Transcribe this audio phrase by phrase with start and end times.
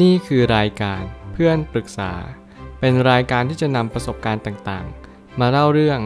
[0.00, 2.12] นี่คือรายการเพื่อนปรึกษา
[2.80, 6.00] เป็นรายการที่จะนำประสบการณ์ต่างๆ มาเล่าเรื่อง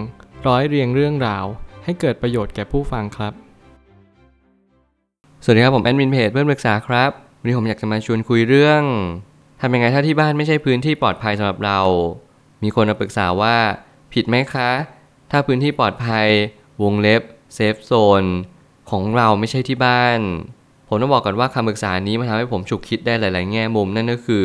[0.46, 1.44] ร้อยเรียงเรื่องราว
[1.84, 3.33] ให้เกิดประโยชน์แก่ผู้ฟังครับ
[5.42, 8.82] สวัสดีครับผมแอดมินเพจเพื่อนปรึกษาครับวันนี้ผมอยากจะมาชวนคุยเรื่อง
[9.61, 11.80] ทำยังไงถ้าที่บ้านไม่ใช่พื้นที่ปลอดภัยสำหรับเรา
[12.62, 13.57] มีคนมาปรึกษาว่า
[14.12, 14.71] ผิดไหมคะ
[15.30, 16.27] ถ้าพื้นที่ปลอดภัย
[16.82, 17.23] วงเล็บ
[17.54, 18.24] safe zone
[18.91, 20.18] ของเราไม่ใช่ที่บ้าน
[20.89, 24.45] ผมต้องบอกก่อนว่าคำปรึกษานี้มันทำให้ผมฉุกคิดได้หลาย ๆ แง่มุมนั่นก็คือ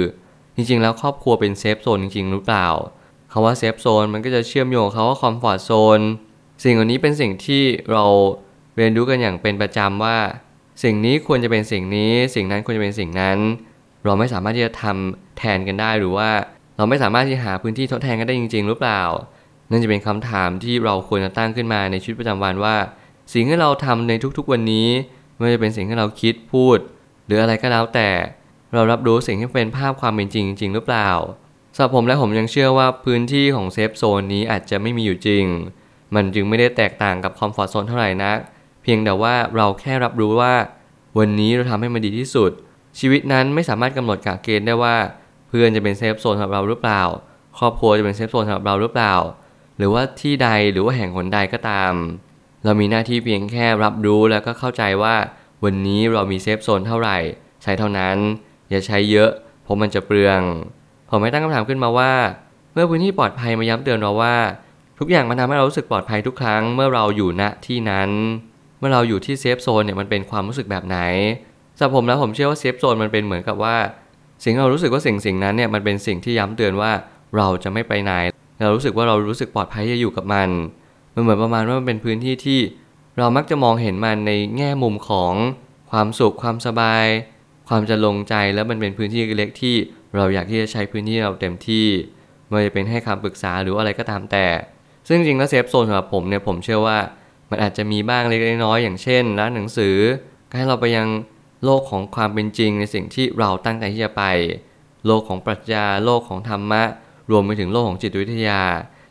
[0.56, 2.68] จริง ๆ แล้วครอบครัวเป็น safe zone จริง ๆ หรือเปล่า
[3.32, 6.00] คำว่า safe zone มันก็จะเชื่อมโยงคำว่า comfort zone
[6.64, 8.06] สิ่งเหล่านี้เป็นสิ่งที่เรา
[8.76, 10.18] เรียนรู้กันอย่างเป็นประจำว่า
[10.84, 13.38] สิ่งนี้ควรจะเป็นสิ่งนี้ สิ่งนั้นควรจะเป็นสิ่งนั้น
[14.06, 16.30] เราไม่สามารถที่จะทำแทนกันได้หรือว่า
[16.78, 19.02] เราไม่สามารถที่จะหาพื้นที่ทดแทนกันได้จริง ๆ หรือเปล่า
[19.72, 22.76] นั่นจะเป็นคำถามที่เราควรจะตั้งขึ้นมาในชีวิตประจำวันว่า
[23.34, 24.88] สิ่งที่เราทำในทุกๆวันนี้
[25.42, 26.78] ไม่ว่าจะเป็นสิ่งที่เราคิดพูด
[27.26, 28.10] หรืออะไรก็แล้วแต่
[28.74, 31.10] เรารับรู้สิ่งที่เป็นภาพความเป็นจริงจริงหรือเปล่า
[31.76, 35.46] สำหรับผมและผมยังเชื่อว่าพื้นที่ของ safe zone นี้อาจจะไม่มีอยู่จริง
[36.16, 38.38] มันจึงไม่ได้แตกต่างกับ comfort zone เท่าไหร่นัก
[38.84, 40.54] เพียงแต่ว่าเราแค่รับรู้ว่า
[41.18, 42.52] วันนี้เราทำให้มันดีที่สุด
[43.00, 44.96] ชีวิตนั้นไม่สามารถกำหนดกะเกณฑ์ได้ว่า
[45.48, 47.04] เพื่อนจะเป็น safe zone สำหรับเราหรือเปล่า
[47.58, 49.14] ครอบครัวจะเป็น safe zone สำหรับเราหรือเปล่า
[49.78, 51.94] หรือว่าที่ใดหรือว่าแห่งหนใดก็ตาม
[52.64, 55.16] เรามีหน้าที่เพียงแค่รับรู้แล้วก็เข้าใจว่า
[55.66, 57.18] วันนี้เรามี safe zone เท่าไหร่
[57.64, 58.18] ใช้เท่านั้น
[58.70, 59.30] อย่าใช้เยอะ
[59.64, 60.42] เพราะมันจะเปลือง
[61.10, 62.12] ผมไม่ตั้งคำถามขึ้นมาว่า
[62.74, 64.36] เมื่อพื้นที่ปลอดภัยมาย้ำเตือนเราว่า
[65.00, 68.10] ทุกอย่างมันทำให้เรารู้สึกปลอดภัยทุกครั้งเมื่อเราอยู่ณที่นั้น
[68.80, 71.00] เมื่อเราอยู่ที่ safe zone เนี่ยมันเป็นความรู้สึกแบบไหน
[71.78, 73.76] สำหรับผมแล้วผมเชื่อว่า safe zone มันเป็นเหมือนกับว่า
[74.44, 76.92] สิ่งที่เรารู้สึกว่าสิ่งสิ่งนั้นเนี่ยมันเป็นสิ่งที่ย้ำเตือนว่า
[77.38, 78.14] เราจะไม่ไปไหน
[78.66, 80.50] เรารู้สึกว่าเรารู้สึกปลอดภัยจะอยู่กับมัน
[81.14, 82.60] มันเหมือนประมาณว่ามันเป็นพื้นที่ที่
[83.18, 85.34] เรามักจะมองเห็นมันในแง่มุมของ
[85.92, 87.06] ความสุขความสบาย
[87.70, 89.76] ความจะลงใจแล้วมันเป็นพื้นที่เล็กๆที่
[90.16, 91.88] เราอยากที่จะใช้พื้นที่เราเต็มที่
[92.48, 94.48] ไม่ว่าจะเป็นให้คำปรึกษาหรืออะไรก็ตามแต่
[95.08, 96.98] ซึ่งจริงแล้วเซฟโซนสำหรับผมเนี่ยผมเชื่อว่า
[97.50, 99.98] มันอาจจะมีบ้างเล็กน้อยอย่างเช่นร้านหนังสือ
[100.50, 101.08] ก็ให้เราไปยัง
[101.66, 104.24] โลกของความเป็นจริงในสิ่งที่เราตั้งใจที่จะไป
[105.06, 106.84] โลกของปรัชญาโลกของธรรมะ
[107.32, 108.62] รวมไปถึงโลกของจิตวิทยา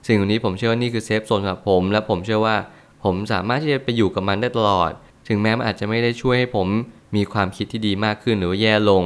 [0.07, 2.57] สิ่งเหล่านี้ผมเชื่อว่านี่คือเซฟโซนสำหรับผม และผมเชื่อว่า
[3.05, 4.93] ผมสามารถที่จะไปอยู่กับมันได้ตลอด
[5.29, 6.69] ถึงแม้มันอาจจะไม่ได้ช่วยให้ผม
[7.17, 9.05] มีความคิดที่ดีมากขึ้นหรือว่าแย่ลง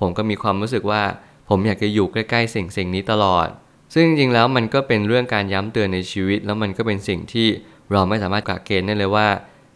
[0.00, 1.02] ผมก็มีความรู้สึกว่า
[1.48, 3.48] ผมอยากจะอยู่ใกล้ๆสิ่งสิ่งนี้ตลอด
[3.94, 7.48] ซึ่งจริงๆแล้วมันก็เป็นเรื่องการย้ำเตือนในชีวิต แล้วมันก็เป็นสิ่งที่
[7.92, 9.26] เราไม่สามารถกะเกณฑ์ได้เลยว่า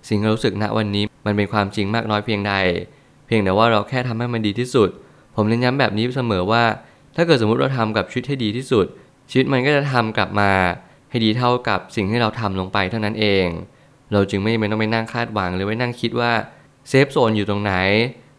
[0.09, 2.55] สิ่งที่รู้สึกณวันนี้มันเป็นความจริงมากน้อยเพียงใด
[3.27, 4.89] เพียงแต่ว่าเราแค่ทำให้มันดีที่สุด
[5.37, 6.65] ผมเน้นย้ำแบบนี้เสมอว่า
[7.17, 8.87] ถ้าเกิดสมมติเราทำกับชีวิตให้ดีที่สุด
[9.31, 10.51] ชีวิตมันก็จะทำกลับมา
[11.11, 13.47] ให้ดีเท่ากับสิ่งที่เราทำลงไปเท่านั้นเอง
[14.13, 16.33] เราจึงไม่จำเป็นต้องไปนั่งคาดหวังหรือไปนั่งคิดว่า
[16.89, 17.75] เซฟโซนอยู่ตรงไหน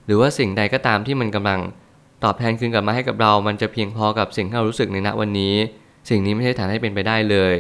[0.06, 1.60] หรือว่าสิ่งใดก็ตามที่มันกำลัง
[2.24, 5.56] ตอบแทนคืนกลับมาให้กับเรา มันจะเพียงพอกับสิ่งที่เรารู้สึกในณวันนี้
[6.10, 7.56] สิ่งนี้ไม่ใช่ฐานให้เป็นไปได้เลย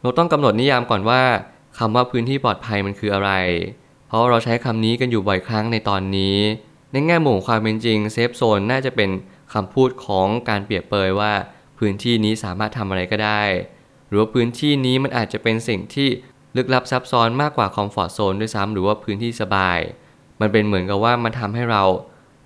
[0.00, 1.22] เราต้องกำหนดนิยามก่อนว่า
[1.78, 3.30] คำว่าพื้นที่ปลอดภัยมันคืออะไร
[4.08, 6.38] เพราะเราใช้คำนี้กันอยู่บ่อยครั้งในตอนนี้
[6.92, 9.10] ในแง่มุมความเป็นจริง safe zone น่าจะเป็น
[9.52, 11.32] คำพูดของการเปรียบเปรยว่า
[11.78, 13.42] พื้นที่นี้สามารถทำอะไรก็ได้
[14.14, 16.08] หรือว่าพื้นที่นี้มันอาจจะเป็นสิ่งที่
[16.56, 19.78] ลึกลับซับซ้อนมากกว่า comfort zone ด้วยซ้ำหรือว่าพื้นที่สบาย
[20.40, 21.82] มันเป็นเหมือนกับว่ามันทำให้เรา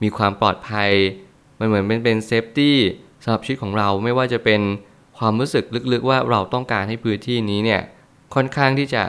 [0.02, 0.90] มีความปลอดภัย
[1.58, 2.78] มันเหมือนเป็นเป็น safety
[3.22, 4.60] สำหรับชีวิตของเราไม่ว่าจะเป็น
[5.18, 7.82] ความรู้สึกลึกๆว่าเราต้องการให้พื้นที่นี้เนี่ย
[8.34, 9.02] ค่อนข้างที่จะ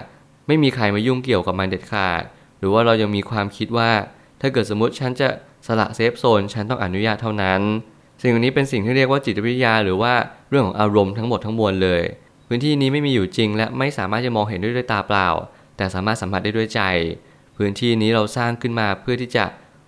[0.47, 2.21] ไม่มีใครมายุ่งเกี่ยวกับมันเด็ดขาด
[2.59, 3.91] หรือว่าเรายังมีความคิดว่า
[4.41, 5.27] ถ้าเกิดสมมติฉันจะ
[5.67, 7.61] สละเซฟโซนฉันต้องอนุญาตเท่านั้น
[8.21, 10.13] สิ่งนี้เป็นสิ่งที่เรียกว่าจิตวิทยา หรือว่า
[10.49, 12.01] เรื่องของอารมณ์ทั้งหมดทั้งมวลเลย
[12.51, 15.27] พื้นที่นี้ไม่มีอยู่จริง และไม่สามารถจะมองเห็นด้วยด้วยตาเปล่า
[15.77, 16.81] แต่สามารถสัมผัสได้ด้วยใจ
[17.57, 19.45] พื้นที่นี้เราสร้างขึ้นมาเพื่อที่จะ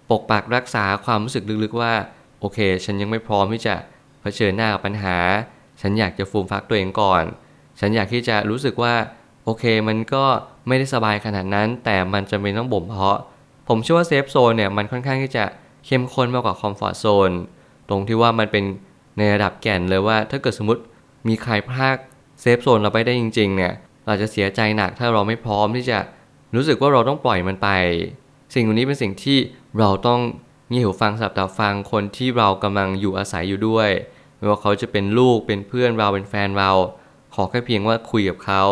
[0.10, 1.94] ปกปักรักษาความรู้สึกลึกๆว่า
[2.40, 3.76] โอเค ฉันยังไม่พร้อมที่จะ
[4.22, 5.18] เผชิญหน้ากับปัญหา
[5.82, 7.24] ฉันอยากจะฟูมฟักตัวเองก่อน
[7.80, 8.94] ฉันอยากที่จะรู้สึกว่า
[9.46, 10.26] โอเค มันก็
[10.68, 13.18] ไม่ได้สบายขนาดนั้น แต่มันจำเป็นต้องบ่มเพาะ
[13.68, 15.46] ผมเชื่อว่า safe zone เนี่ยมันค่อนข้างที่จะ
[15.86, 17.32] เข้มข้นมากกว่า comfort zone
[17.90, 18.64] ตรงที่ว่ามันเป็น
[19.18, 20.82] ในระดับแก่นเลยว่า ถ้าเกิดสมมติ
[21.28, 21.98] มีใครพราก
[22.42, 23.74] safe zone เราไปได้จริงๆเนี่ย
[24.08, 26.00] เราจะเสียใจหนักถ้าเราไม่พร้อมที่จะ
[26.56, 27.70] รู้สึกว่าเราต้องปล่อยมันไป
[28.54, 29.38] สิ่งนี้เป็นสิ่งที่
[29.80, 30.20] เราต้อง
[30.72, 33.90] มีหูฟังสับตาฟังคนที่เรากำลังอยู่อาศัยอยู่ด้วย
[34.38, 36.72] ไม่ว่าเขาจะเป็นลูกเป็นเพื่อนเราเป็นแฟนเรา
[37.36, 38.64] ขอแค่เพียงว่าคุยกับเขา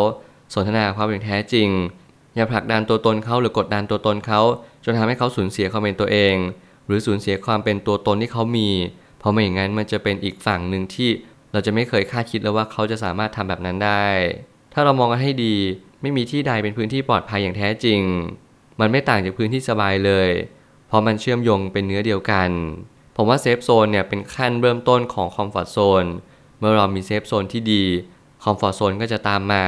[0.53, 1.69] สนทนาความเป็นแท้จริง
[2.35, 4.41] อย่าผลักดันตัวตนเขาหรือกดดันตัวตนเขา
[4.83, 6.35] จนทำให้เขาสูญเสียความเป็นตัวเอง
[6.85, 8.69] หรือสูญเสียความเป็นตัวตนที่เขามี
[9.19, 11.09] เพราะไม่อย่างนั้นมันจะเป็นอีกฝั่งหนึ่งที่
[11.51, 14.07] เราจะไม่เคยคาดคิดแล้วว่าเขาจะสามารถทำแบบนั้นได้
[14.73, 15.55] ถ้าเรามองกันให้ดี
[16.01, 18.01] ไม่มีที่ใดเป็นพื้นที่ปลอดภัยอย่างแท้จริง
[18.79, 20.29] มันไม่ต่างจากพื้นที่สบายเลย
[20.87, 22.49] เพราะมันเชื่อมโยงเป็นเนื้อเดียวกัน
[23.15, 26.05] ผมว่า safe zone เนี่ยเป็นขั้นเริ่มต้นของ comfort zone
[26.59, 27.83] เมื่อเรามี safe zone ที่ดี
[28.43, 29.65] comfort zone ก็จะตามมา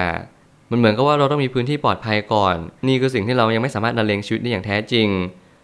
[0.69, 2.56] มันเหมือนกับว่าเราต้องมีพื้นที่ปลอดภัยก่อน
[2.88, 5.07] นี่คือสิ่งที่เรายังไม่สามารถดำเนินชีวิตได้อย่างแท้จริง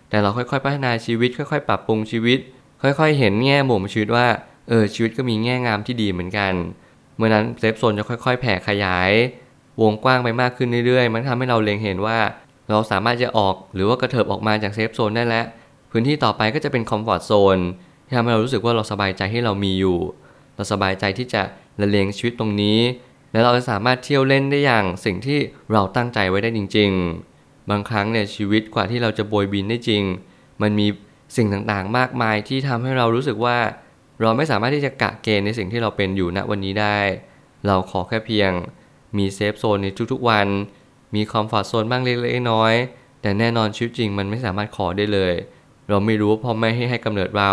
[0.10, 2.40] แต่เราค่อยๆ พัฒนาชีวิต ค่อย ๆ ปรับปรุงชีวิต
[2.82, 4.28] ค่อย ๆ เห็นแง่มุมชีวิตว่า
[4.70, 6.54] เออชีวิตก็มีแง่งามที่ดีเหมือนกัน
[7.16, 9.12] เมื่อนั้น safe zone จะค่อยๆ แผ่ขยาย
[9.82, 12.18] วงกว้างไปมากขึ้นเรื่อยๆ มันทำให้เราเล็งเห็นว่า
[12.70, 15.46] เราสามารถจะออกหรือว่ากระเถิบออกมาจาก safe zone ได้แล้ว
[15.92, 17.58] พื้นที่ต่อไปก็จะเป็น comfort zone
[18.06, 19.98] ที่ทำให้เรารู้สึกว่าเราสบายใจที่เรามีอยู่
[20.56, 21.42] เราสบายใจที่จะ
[21.82, 22.80] ละเลงชีวิตตรงนี้
[23.32, 25.40] และเราจะสามารถเที่ยวเล่นได้อย่างสิ่งที่
[25.74, 26.92] เราตั้งใจไว้ได้จริง
[27.32, 30.04] ๆ บางครั้งเนี่ยชีวิตกว่าที่เราจะโบยบินได้จริง
[30.62, 30.88] มันมี
[31.38, 33.58] สิ่งต่างๆ มากมายที่ทำให้เรารู้สึกว่า
[34.22, 37.00] เราไม่สามารถที่จะกะเกณฑ์ในสิ่งที่เราเป็นอยู่ณวันนี้ได้
[37.68, 38.52] เราขอแค่เพียง
[39.18, 40.48] มี safe zone ในทุกๆวัน
[41.16, 45.34] มี comfort zone บ้างเล็กๆน้อยๆแต่แน่นอนชีวิตจริงมันไม่สามารถขอได้เลย
[45.90, 47.52] เราไม่รู้ว่าพ่อแม่ให้ให้กำเนิดเรา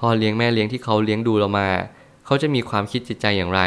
[0.00, 1.68] พ่อเลี้ยงแม่เลี้ยงที่เขาเลี้ยงดูเรามา
[2.26, 3.60] เขาจะมีความคิดจิตใจอย่างไร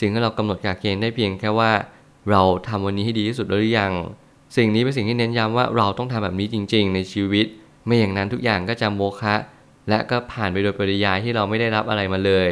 [0.00, 1.72] สิ่งที่เรากำหนดกะเกณฑ์ได้เพียงแค่ว่า
[2.30, 3.92] เราทำวันนี้ให้ดีที่สุดแล้วหรือยัง
[4.56, 7.46] สิ่งนี้เป็นสิ่งที่เน้นย้ำว่าเราต้องทำแบบนี้จริง ๆ ในชีวิต
[7.86, 9.34] ไม่อย่างนั้นทุกอย่างก็จะโมฆะ
[9.88, 12.50] และก็ผ่านไปโดยปริยายที่เราไม่ได้รับอะไรมาเลย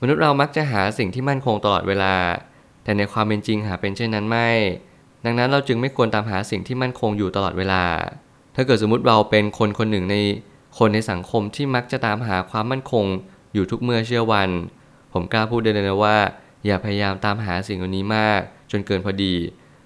[0.00, 2.14] มนุษย์เรามักจะหาสิ่งที่มั่นคงตลอดเวลา
[2.84, 4.50] แต่ในความเป็นจริงหาเป็นเช่นนั้นไม่
[5.24, 7.84] ดังนั้นเราจึงไม่ควรตามหาสิ่งที่มั่นคงอยู่ตลอดเวลา
[8.54, 10.16] ถ้าเกิดสมมติเราเป็นคนคนหนึ่งใน
[10.78, 13.04] คนในสังคมที่มักจะตามหาความมั่นคง
[13.54, 14.50] อยู่ทุกเมื่อเชื่อวัน
[15.12, 16.16] ผมกล้าพูดได้เลยนะว่า
[16.66, 18.40] อย่าพยายามตามหาสิ่งเหล่านี้มาก
[18.70, 19.34] จนเกินพอดี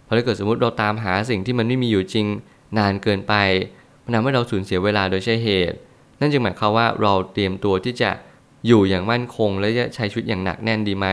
[0.04, 2.26] เพราะถ้าเกิดสมมติเราตามหาสิ่งที่มันไม่มีอยู่จริง
[2.78, 3.34] นานเกินไป
[4.04, 5.78] มันทำให้เราสูญเสียเวลาโดยใช่เหตุ
[6.20, 8.10] นั่นจึงหมายความว่าเราเตรียมตัวที่จะ
[8.66, 11.06] อยู่อย่างมั่นคง และจะใช้ชีวิตอย่างหนักแน่นดีไหม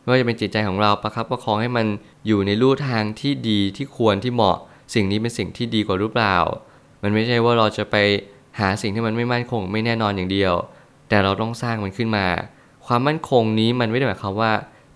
[0.00, 1.86] ไม่ว่าจะเป็นจิตใจของเราประครับประคองให้มัน
[2.26, 4.56] อยู่ในลู่ทางที่ดีที่ควรที่เหมาะ
[4.94, 6.36] สิ่งนี้เป็นสิ่งที่ดีกว่าหรือเปล่า
[7.02, 7.96] มันไม่ใช่ว่าเราจะไป
[8.60, 10.54] หาสิ่งที่มันไม่มั่นคงไม่แน่นอนอย่างเดียว
[11.08, 12.26] แต่เราต้องสร้างมันขึ้นมา
[12.86, 14.52] ความมั่นคงนี้มันไม่ได้หมายความว่า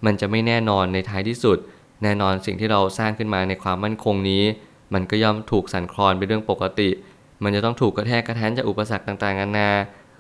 [0.06, 1.58] มันจะไม่แน่นอนในท้ายที่สุด
[2.02, 4.43] แน่นอนสิ่งที่เราสร้างขึ้นมาในความมั่นคงนี้
[4.94, 6.88] มันก็ย่อมถูกสั่นคลอนเป็นเรื่องปกติ
[7.43, 9.70] มันจะต้องถูกกระแทกกระทันจากอุปสรรคต่างๆนานา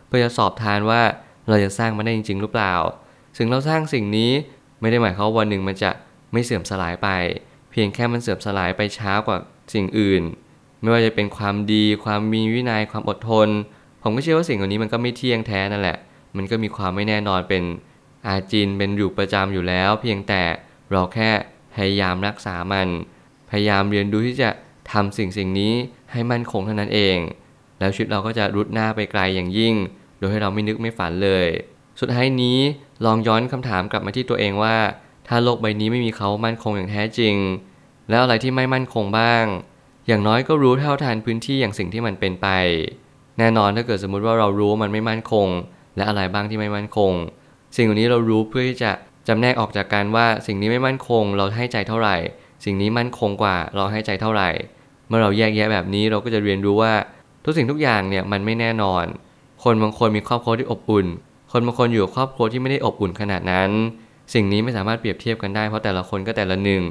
[0.06, 1.02] เพื่อจะสอบทานว่า
[1.48, 2.74] เราจะสร้างมันได้จริง ๆ หรือเปล่า
[3.36, 4.30] ถึงเราสร้างสิ่งนี้
[4.80, 5.90] ไม่ได้หมายความว่าวันหนึ่งมันจะ
[6.32, 7.08] ไม่เสื่อมสลายไป
[7.70, 9.38] เพียงแค่มันเสื่อมสลายไปช้ากว่า
[9.74, 10.22] สิ่งอื่น
[10.80, 13.48] ไม่ว่าจะเป็นความดี ความมีวินัยความอดทน
[14.02, 15.98] ผมก็เชื่อว่าสิ่งเหล่านี้มันก็ไม่เที่ยงแท้นั่นแหละ
[16.36, 17.62] มันก็มีความไม่แน่นอนเป็น
[18.26, 20.42] อาจินเป็นอยู่ประจำอยู่แล้ว เพียงแต่
[20.90, 21.30] เราแค่
[21.74, 22.88] พยายามรักษามัน
[23.50, 24.50] พยายามเรียนรู้ที่จะ
[24.92, 25.74] ทำสิ่งสิ่งนี้
[26.12, 27.18] ให้มั่นคงเท่านั้นเอง
[27.78, 29.74] แล้วชีวิตเราก็จะรุดหน้าไปไกลอย่างยิ่ง
[30.18, 31.46] โดยให้เราไม่นึกไม่ฝันเลย
[32.00, 32.58] สุดท้ายนี้
[33.04, 34.76] ลองย้อนคำถามกลับมาที่ตัวเองว่า
[35.28, 37.34] ถ้าโลกใบนี้ไม่มีเขามั่นคงอย่างแท้จริง
[38.10, 39.44] แล้วอะไรที่ไม่มั่นคงบ้าง
[40.08, 42.48] อย่างน้อยก็รู้เท่าทันพื้นที่อย่างสิ่งที่มันเป็นไป
[43.38, 45.48] แน่นอนถ้าเกิดสมมุติว่าเรารู้มันไม่มั่นคง
[45.96, 47.12] และอะไรบ้างที่ไม่มั่นคง
[47.76, 48.92] สิ่งเหล่านี้เรารู้เพื่อที่จะ
[49.28, 52.16] จำแนกออกจากการว่าสิ่งนี้ไม่มั่นคง เราให้ใจเท่าไหร่
[52.64, 54.50] สิ่งนี้มั่นคงกว่าเราให้ใจเท่าไหร่
[55.08, 56.92] เมื่อเราแยกแยะแบบนี้เราก็จะเรียนรู้ว่า
[57.44, 59.04] ทุกสิ่งทุกอย่างเนี่ยมันไม่แน่นอน
[59.64, 61.06] คนบางคนมีครอบครัวที่อบอุ่น
[61.52, 63.70] คนบางคนอยู่ครอบครัวที่ไม่ได้อบอุ่นขนาดนั้น
[64.34, 66.82] สิ่งนี้ไม่สามารถเปรียบเทียบกันได้เพราะแต่ละคนก็แต่ละหนึ่ง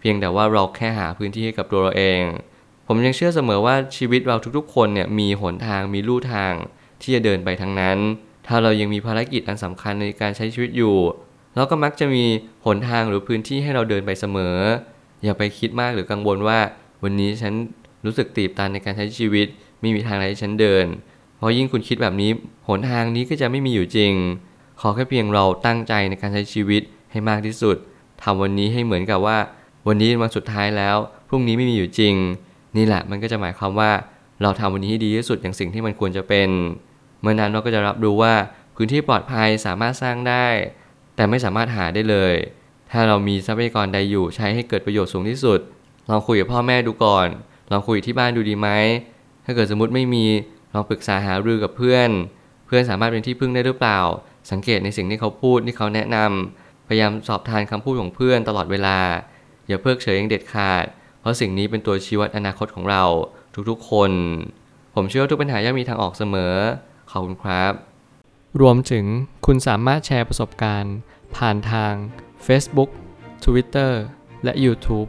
[0.00, 2.22] เพียงแต่ว่าเราแค่หาพื้นที่ให้กับตัวเราเอง
[2.86, 6.52] ผมยังเชื่อเสมอว่าชีวิตเราทุกๆ คนเนี่ยมีหนทางมีลู่ทาง
[7.02, 7.98] ที่จะเดินไปทั้งนั้น
[8.46, 10.96] ถ้าเรายังมีภารกิจอันสำคัญในการใช้ชีวิตอยู่
[11.56, 12.24] เราก็มักจะมี
[12.66, 14.56] หนทางหรือพื้นที่ให้เราเดินไปเสมอ
[15.24, 16.58] อย่าไปคิดมากหรือกังวลว่า
[17.02, 17.52] วันนี้ฉัน
[18.04, 19.46] รู้สึกตีบตันในการใช้ชีวิต
[19.80, 20.86] ไม่มีทางใดให้ฉันเดิน
[21.36, 22.30] เพราะยิ่งคุณคิดแบบนี้
[22.68, 24.12] หนทางนี้ก็จะไม่มีอยู่จริง
[24.80, 27.76] ขอแค่เพียงเราตั้งใจในการใช้ชีวิตให้มากที่สุด
[28.22, 29.38] ทำวันนี้ให้เหมือนกับว่า
[29.88, 30.96] วันนี้วันสุดท้ายแล้ว
[31.28, 32.14] พรุ่งนี้ไม่มีอยู่จริง
[32.76, 33.90] นี่แหละมันก็จะหมายความว่า
[34.42, 36.48] เราทำวันนี้ให้ดีที่สุดอย่างสิ่งที่มันควรจะเป็น
[37.20, 38.34] เมื่อนั้นเราก็จะรับรู้ว่า
[38.76, 40.46] พื้นที่ปลอดภัยสามารถสร้างได้
[41.16, 42.34] แต่ไม่สามารถหาได้เลย
[42.90, 45.60] ถ้าเรามีทรัพยากรใดอยู่ใช้ให้เกิดประโยชน์สูงที่สุด
[46.10, 47.26] ลองคุยกับพ่อแม่ดูก่อน
[47.70, 48.68] ลองคุยที่บ้านดูดีไหม
[49.44, 50.24] ถ้าเกิดสมมติไม่มี
[50.74, 52.10] ลองปรึกษาหารือกับเพื่อน
[52.66, 54.00] เพื่อนสามารถเป็นที่พึ่งได้หรือเปล่า
[54.50, 58.98] สังเกตในสิ่งที่เขาพูดที่เขาแนะนำพยายามสอบทานคำพูดของเพื่อนตลอดเวลา
[59.68, 60.84] อย่าเพิกเฉยอย่างเด็ดขาด
[61.20, 63.04] เพราะสิ่งนี้เป็นตัวชี้วัดอนาคตของเรา
[63.70, 64.10] ทุกๆคน
[64.94, 66.54] ผมเชื่อว่าทุกปัญหาย่อมมีทางออกเสมอ
[67.10, 67.72] ขอบคุณครับ
[68.60, 69.04] รวมถึง
[69.46, 70.94] คุณสามารถแชร์ประสบการณ์
[71.36, 71.92] ผ่านทาง
[72.46, 72.90] Facebook
[73.44, 73.92] Twitter
[74.44, 75.08] และ YouTube